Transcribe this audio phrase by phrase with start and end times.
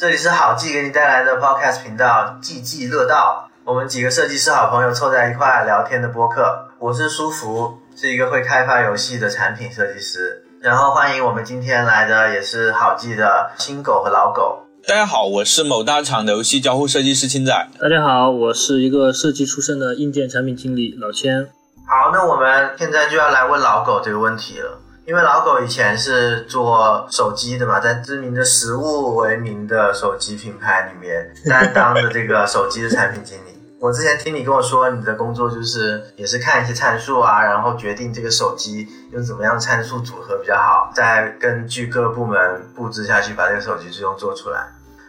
[0.00, 6.70] 这里是好记给你带来的 Podcast 频道《记记乐道》，我们几个设计师好朋友凑在一块聊天的播客。
[6.78, 10.42] 我是舒服，是一个会开发游戏的产品设计师。
[10.62, 14.60] 然后欢迎我们今天来的也是好记的新狗和老狗。
[14.88, 17.52] 大家好，我是某大厂的游戏交互设计师青仔。
[17.78, 21.46] 大家好，我是一个设计出身的硬件产品经理老千。
[21.86, 24.78] 好，那我们现在就要来问老狗这个问题了。
[25.10, 33.60] 因为老狗以前是做手机的嘛，在知名的食物为名的手机品牌里面担当的这个手机的产品经理。
[33.82, 44.64] 我之前听你跟我说，你的工作就是也是看一些参数啊，然后决定这个手机用怎么样参数组合比较好，再根据各部门布置下去，把这个手机最终做出来。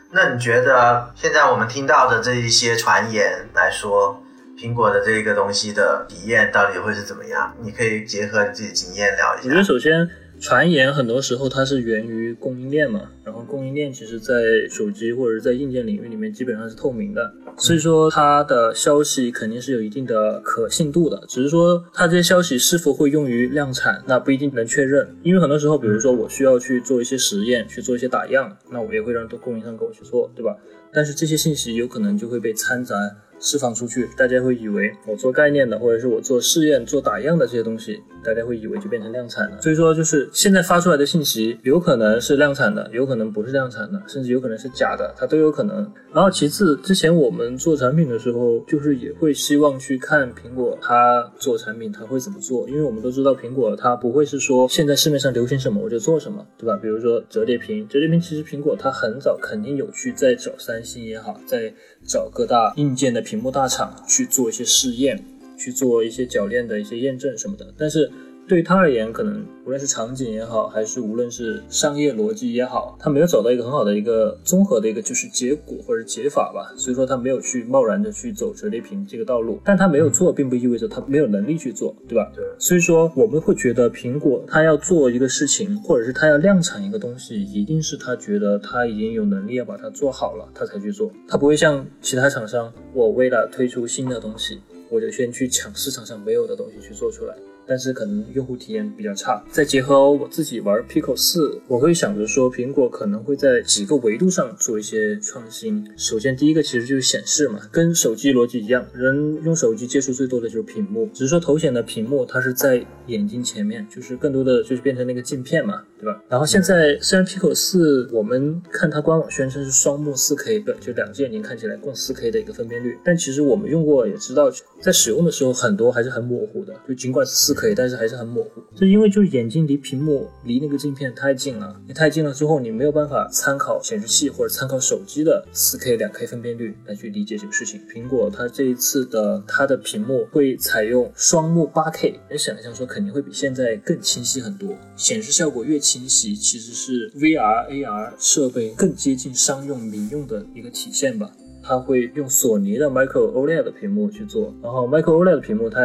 [0.10, 4.20] 那你觉得现在我们听到的这一些传言来说？
[4.62, 7.52] 苹果的这个东西的体验到底会是怎么样？
[7.64, 9.44] 你可以结合你自己经验聊一下。
[9.46, 10.08] 我觉得首先
[10.40, 14.34] 传言很多时候它是源于供应链嘛，然后供应链其实在
[14.70, 21.20] 手机或者是在硬件领域里面基本上是透明的，所以说它的消息肯定是有一定的可信度的。
[21.28, 25.08] 只是说它这些消息是否会用于量产，那不一定能确认。
[25.24, 30.56] 因为很多时候，比如说我需要去做一些实验，去做一些打样，那我也会让供应商给我去做，对吧？
[30.94, 32.96] 但是这些信息有可能就会被掺杂。
[33.42, 39.60] 释放出去，大家会以为我做概念的，或者是我做试验、做打样的这些东西，大家会以为就变成量产了。
[39.62, 45.92] 所以说，就是现在发出来的信息，有可能是量产的，有可能不是量产的，甚至有可能是假的，它都有可能。
[46.14, 56.78] 然后其次，之前我们做产品的时候，就是也会希望去看苹果它做产品它会怎么做，因为我们都知道苹果它不会是说现在市面上流行什么我就做什么，对吧？
[56.82, 61.74] 比如说折叠屏，折叠屏其实苹果它很早肯定有去在找三星也好，在
[62.06, 65.24] 找各大硬件的屏幕大厂去做一些试验，
[65.58, 68.12] 去做一些铰链的一些验证什么的，但是。
[68.52, 79.58] 对于他而言，可能无论是场景也好，还是无论是商业逻辑也好，他没有找到一个很好的一个综合的一个就是结果或者解法吧，所以说他没有去贸然的去走折叠屏这个道路。
[79.64, 82.30] 但他没有做，并不意味着他没有能力去做，对吧？
[82.36, 82.44] 对。
[82.60, 91.10] 所以说我们会觉得苹果他要做一个事情，或者是他要量产一个东西，一定是他觉得他已经有能力要把它做好了，他才去做。
[91.26, 97.34] 他不会像其他厂商，我为了推出新的东西，我就先去抢市场上没有的东西去做出来。
[97.72, 105.88] 但是可能用户体验比较差，再结合我自己玩 Pico 四，我会想着说，苹果可能会在几个维度上做一些创新。
[105.96, 116.22] 首先，第一个其实就是显示嘛，跟手机逻辑一样，人用手机接触最多的就是屏幕，只是说头显的屏幕它是在眼睛前面，就是更多的就是变成那个镜片嘛，对吧？
[116.28, 124.52] 然后现在虽然 Pico 四我们看它官网宣称是双目 4K 的，就两只眼睛看起来共 4K 的一个分辨率，但其实我们用过也知道，
[124.82, 127.72] 在使用的时候很多还是很模糊的，就尽管是 4K。
[127.74, 137.80] 但是还是很模糊，就因为就是眼睛离屏幕离那个镜片太近了，你太近了之后，你没有办法参考显示器或者参考手机的四 K、两 K 分辨率来去理解这个事情。
[137.88, 151.30] 苹果它这一次的它的屏幕会采用双目八 K，能想象说肯定会比现在更清晰很多，显示效果越清清晰，其实是 VR、AR 设备更接近商用民用的一个体现吧。
[151.62, 155.80] 它会用索尼的 Micro OLED 的屏幕去做，然后 Micro OLED 的屏幕它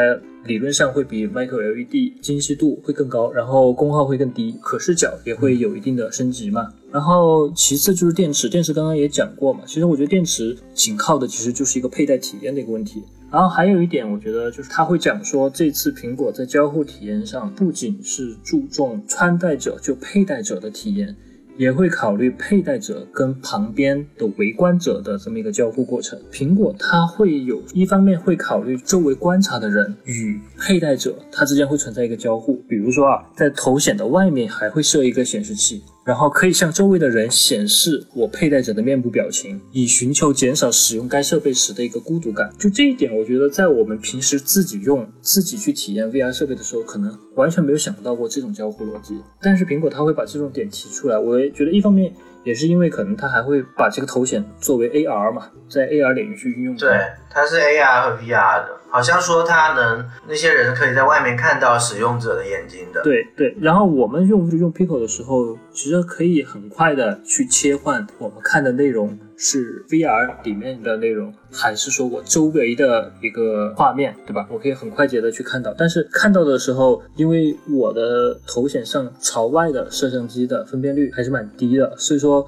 [0.45, 6.73] 理论上会比 Micro LED 精细度会更高，然后功耗会更低，可视角也会有一定的升级嘛。
[6.93, 13.03] 然后其次就是电池，电池刚刚也讲过嘛，其实我觉得电池仅靠的其实就是一个佩戴体验的一个问题。
[13.31, 21.15] 然后还有一点，我觉得就是他会讲说，这次苹果在交互体验上不仅是注重穿戴者就佩戴者的体验。
[21.59, 26.21] 也会考虑佩戴者跟旁边的围观者的这么一个交互过程。
[26.31, 35.83] 苹果它会有一方面会考虑周围观察的人与佩戴者它之间会存在一个交互，比如说啊，在头显的外面还会设一个显示器。
[36.07, 42.49] 然后可以向周围的人显示我佩戴者的面部表情，以寻求减少使用该设备时的一个孤独感。
[42.57, 49.21] 就这一点，我觉得在我们平时自己用、自己去体验 VR 设备的时候，可能完全没有想到过这种交互逻辑。
[49.43, 52.15] 但是苹果它会把这种点提出来，我也觉得一方面
[52.45, 56.77] 也是因为可能它还会把这个头显作为 AR 嘛，在 AR 领域去运用。
[56.77, 56.89] 对，
[57.37, 58.69] 它是 AR 和 VR 的。
[58.89, 63.03] 好像说它能那些人可以在外面看到使用者的眼睛的。
[63.03, 74.47] 对对，然后我们用用 Pico 的时候，其实可以很快的去切换我们看的内容是 VR 里面的内容，还是说我周围的一个画面，对吧？
[74.51, 75.75] 我可以很快捷的去看到。
[75.77, 82.47] 但是看到的时候，因为我的头显上朝外的摄像机的分辨率还是蛮低的，所以说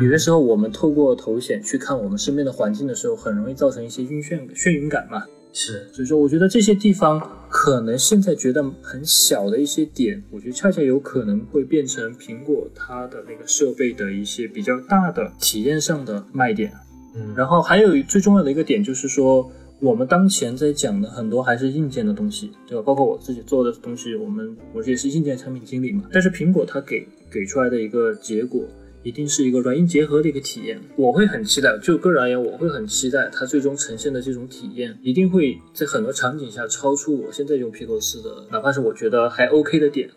[0.00, 5.24] 有的时候我们透过头显去看我们身边的环境的时候，很容易造成一些晕眩眩晕感嘛。
[5.52, 16.72] 是，所以说，我觉得这些地方可能现在觉得很小的一些点，我觉得恰恰有可能会变成苹果它的那个设备的一些比较大的体验上的卖点。
[17.16, 19.50] 嗯，然后还有最重要的一个点就是说，
[19.80, 22.82] 我们当前在讲的很多还是硬件的东西，对吧？
[22.84, 26.04] 包括我自己做的东西，我们我也是硬件产品经理嘛。
[26.12, 28.62] 但是苹果它给给出来的一个结果。
[29.02, 31.78] 一定是一个软硬结合的一个体验，我会很期待。
[31.78, 40.10] 就个人而言，我会很期待它最终呈现的这种体验，一定会在很多场景下超出我现在用 Pico 四的，哪怕是我觉得还 OK 的点，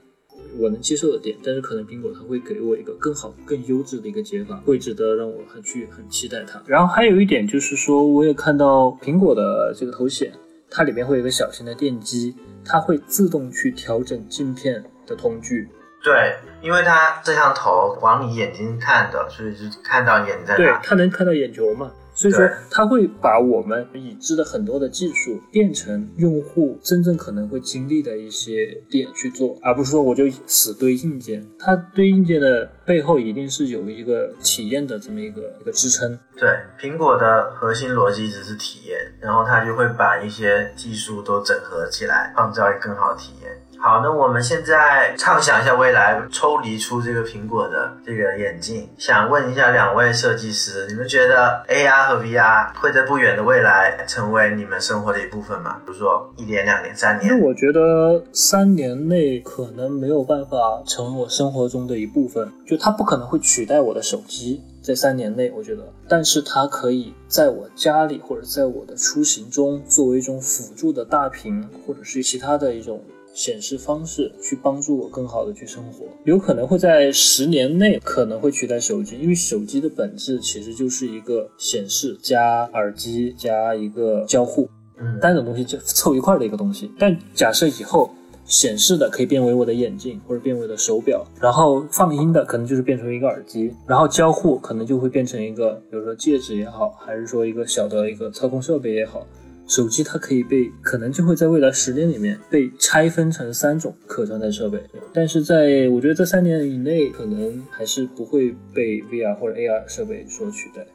[0.57, 1.37] 我能接受的点。
[1.41, 6.61] 但是可能苹果它会给我一个更好、更优质的一个解法，会值得让我很去很期待它。
[6.65, 10.33] 然后还有一点就是说，我也看到苹果的这个头显，
[10.69, 15.69] 它里面会有一个小型的电机，它会自动去调整镜片的瞳距。
[16.03, 21.89] 对，因为它摄像头往你眼睛看的，所以就看到眼在对哪。，它能看到眼球嘛？
[22.15, 31.43] 所以说对，它会把我们已知的很多的技术变成用户真正可能会经历的一些点去做，而不是说我就死堆硬件。
[31.57, 36.19] 它堆硬件的背后一定是有一个体验的这么一个一个支撑。
[36.37, 43.49] 对，苹果的核心逻辑只是体验，然后它就会把一些技术都整合起来，创造一个更好的体验。
[43.85, 55.81] 好，那我们现在畅想一下未来，抽离出这个苹果的这个眼镜，想问一下两位设计师，你们觉得 AR 和 VR 会在不远的未来成为你们生活的一部分吗？
[55.85, 57.29] 比如说一年、两年、三年？
[57.29, 64.63] 因为我觉得三年内可能没有办法成为我生活中的一部分，就它不可能会取代我的手机。
[64.81, 73.01] 在三年内，我觉得，但是它可以在我家里或者在我的出行中作为一种辅助的大屏，或者是其他的一种
[73.33, 76.05] 显示方式，去帮助我更好的去生活。
[76.23, 84.69] 有可能会在十年内可能会取代手机，因为手机的本质其实就是一个显示加耳机加一个交互。
[84.99, 86.91] 嗯，单种东西就凑一块儿的一个东西。
[86.99, 88.09] 但假设以后
[88.45, 99.25] 显示的可以变为我的眼镜或者变为我的手表，然后放音的可能就是变成一个耳机，然后交互可能就会变成一个，比如说戒指也好，还是说一个小的一个操控设备也好。
[99.67, 104.81] 手机它可以被，可能就会在未来十年里面被拆分成三种可穿戴设备，
[105.13, 110.85] 但是在我觉得这三年以内，可能还是不会被 VR 或者 AR 设备所取代。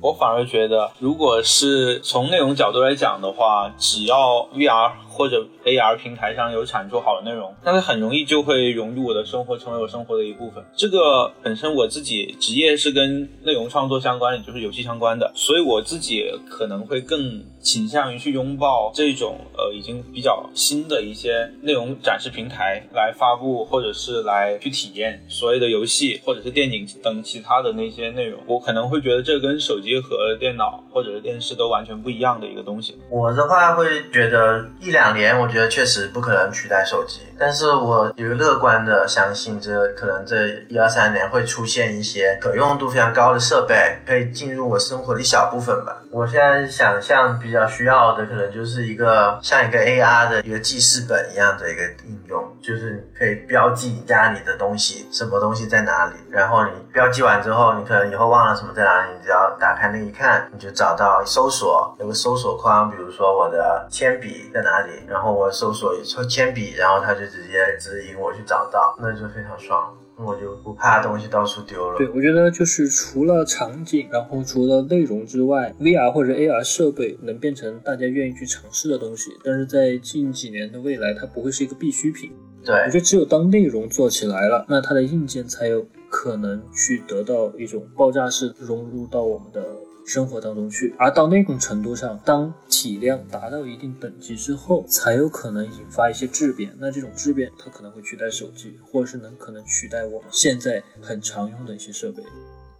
[0.00, 10.62] 我反而觉得，如果是从内容角度来讲的话，只要 VR 或者 AR 平台上有产出好的内容，那它很容易就会融入我的生活，成为我生活的一部分。
[10.74, 28.40] 这个本身我自己职业是跟内容创作相关，的就是游戏相关的，所以我自己可能会更倾向于去拥抱这种呃已经比较新的一些内容展示平台来发布，或者是来去体验所谓的游戏或者是电影等其他的那些内容。
[28.46, 32.96] 我可能会觉得这跟手机和电脑或者是电视都完全不一样的一个东西。
[33.10, 46.00] 我的话会觉得一两两年，我觉得确实不可能取代手机，但是我有乐观的相信，这可能这一二三年会出现一些可用度非常高的设备，可以进入我生活的一小部分吧。
[46.10, 65.94] 我现在想象比较需要的，可能就是一个像一个 AR 的一个记事本一样的一个应用，就是可以标记你家里的东西，什么东西在哪里，然后你标记完之后，你可能以后忘了什么在哪里，你只要打开那一看，你就找到搜索有个搜索框，比如说我的铅笔在哪里，然后我搜索
[66.28, 69.94] 铅笔，然后它就直接指引我去找到，那就非常爽。
[70.16, 71.98] 我就不怕东西到处丢了。
[71.98, 82.30] 对，我觉得就是除了场景，然后除了内容之外，VR 或者 AR 设备能变成大家愿意去尝试的东西，但是在近几年的未来，它不会是一个必需品。
[82.64, 89.66] 对我觉得只有当内容做起来了，那它的硬件才有可能去得到一种爆炸式融入到我们的
[90.06, 90.94] 生活当中去。
[90.98, 96.74] 而到那种程度上，当体量达到一定等级之后，才有可能引发一些质变。
[96.78, 102.22] 那这种质变，它可能会取代手机，或者是能可能取代我们现在很常用的一些设备。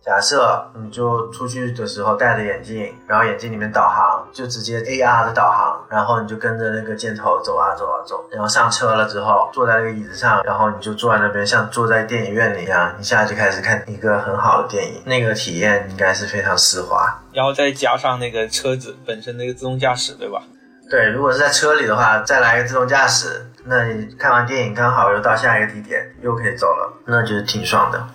[0.05, 17.19] 假设你就出去的时候戴着眼镜，然后眼镜里面导航，就直接 AR 的导航，然后你就跟着那个箭头走啊走啊走，然后上车了之后坐在那个椅子上，然后你就坐在那边像坐在电影院里一样，一下就开始看一个很好的电影，那个体验应该是非常丝滑。
[17.33, 20.43] 然后再加上那个车子本身那个自动驾驶，对吧？
[20.91, 28.07] 对，如果是在车里的话，再来一个自动驾驶，那你看完电影刚好又到下一个地点，又可以走了，那就是挺爽的。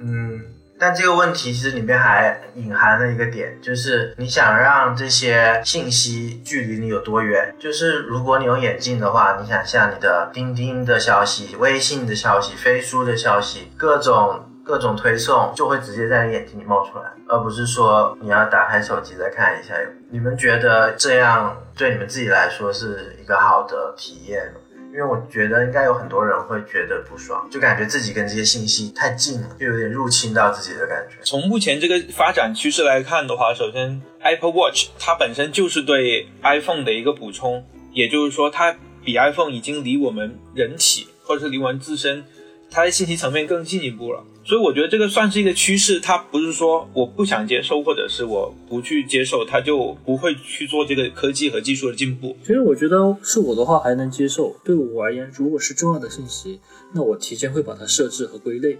[0.00, 0.40] 嗯，
[0.80, 7.54] 但这个问题其实里面还隐含了一个点，就是你想让这些信息距离你有多远？
[7.58, 14.46] 就是如果你用眼镜的话，你想像你的钉钉的消息、微信的消息、飞书的消息，各种。
[14.62, 19.74] 各种推送就会直接在你眼睛里冒出来，而不是说你要打开手机再看一下。
[20.10, 24.59] 你们觉得这样对你们自己来说是一个好的体验吗？
[24.92, 31.16] 因为我觉得应该有很多人会觉得不爽，就感觉自己跟这些信息太近了，就有点入侵到自己的感觉。
[31.22, 42.24] 从目前这个发展趋势来看的话，首先 Apple Watch 它本身就是对 iPhone 的一个补充，也就是说它比 iPhone 已经离我们人体或者是离我们自身。
[42.70, 45.98] 它的信息层面更进一步了，所以我觉得这个算是一个趋势。
[45.98, 52.36] 它不是说我不想接受，或者是我不去接受，它就不会去做这个科技和技术的进步。
[52.42, 54.56] 其实我觉得是我的话还能接受。
[54.64, 56.60] 对我而言，如果是重要的信息，
[56.94, 58.78] 那我提前会把它设置和归类，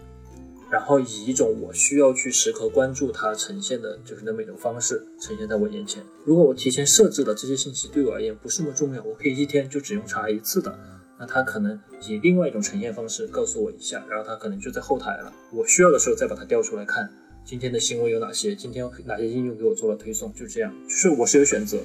[0.70, 6.00] 然后以一种我需要去时刻关注它呈现的就是那么一种方式呈现在我眼前。
[6.24, 10.78] 如果我提前设置了这些信息对我而言不是那么重要，我可以一天就只用查一次的。
[11.20, 15.30] 那他可能以另外一种呈现方式告诉我一下，然后他可能就在后台了。
[15.52, 17.06] 我需要的时候再把它调出来看，
[17.44, 18.54] 今天的新闻有哪些？
[18.54, 20.32] 今天哪些应用给我做了推送？
[20.32, 21.76] 就这样，就是我是有选择。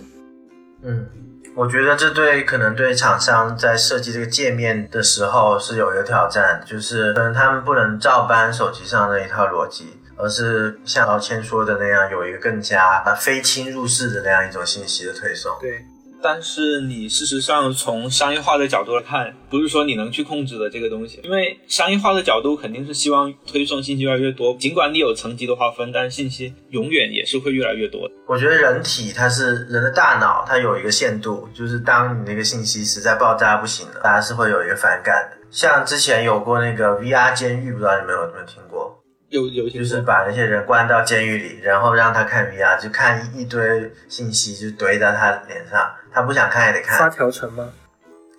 [0.83, 1.05] 嗯，
[1.53, 15.57] 我觉得这对可能对厂商在设计这个界面的时候是有一个挑战，就是可能他们不能照搬手机上的一套逻辑，而是像老千说的那样，有一个更加非侵入式的那样一种信息的推送。
[15.59, 15.83] 对。
[16.27, 24.57] 但是你事实上从商业化的角度来看，不是说你能去控制的这个东西，因为商业化的角度肯定是希望推送信息越来越多。
[24.59, 28.09] 尽管你有层级的划分，但信息永远也是会越来越多。
[28.27, 35.37] 我觉得人体它是人的大脑，它有一个限度，就是当你那个信息实在爆炸不行了，大家是会有一个反感的。
[35.51, 38.99] 像之前有过那个 VR 监狱，不知道你们有没有听过？
[39.29, 45.91] 有有，就是把那些人关到监狱里，然后让他看 VR，就看一堆信息就堆在他脸上。
[46.13, 47.67] 他不想看也得看，发条程吗？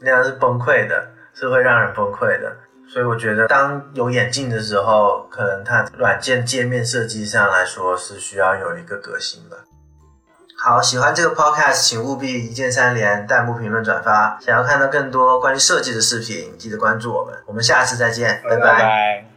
[0.00, 2.56] 那样是崩溃的，是会让人崩溃的。
[2.88, 9.56] 所以我觉得，当有眼镜的时候，可能它软件界面设计上来说是需要有一个革新吧。
[10.56, 14.38] 好，喜欢这个 podcast，请务必一键三连、弹幕评论、转发。
[14.40, 17.34] 想要看到更多关于设计的视频，记得关注我们。
[17.46, 19.35] 我们下次再见，拜拜。